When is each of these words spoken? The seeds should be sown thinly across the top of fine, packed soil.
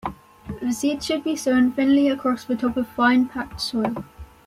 The 0.63 0.71
seeds 0.71 1.05
should 1.05 1.23
be 1.23 1.35
sown 1.35 1.73
thinly 1.73 2.09
across 2.09 2.43
the 2.43 2.55
top 2.55 2.75
of 2.75 2.87
fine, 2.87 3.27
packed 3.27 3.61
soil. 3.61 4.03